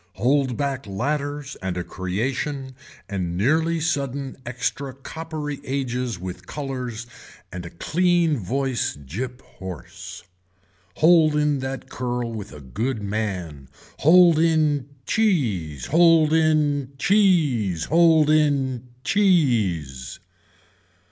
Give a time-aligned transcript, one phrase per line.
[0.15, 2.73] Hold back ladders and a creation
[3.07, 7.05] and nearly sudden extra coppery ages with colors
[7.51, 10.23] and a clean voice gyp hoarse.
[10.95, 13.69] Hold in that curl with a good man.
[13.99, 15.85] Hold in cheese.
[15.85, 17.85] Hold in cheese.
[17.85, 20.19] Hold in cheese.